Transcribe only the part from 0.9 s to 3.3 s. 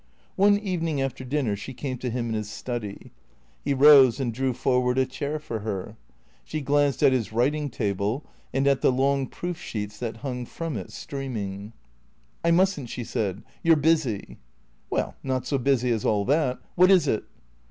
after dinner she came to him in his study.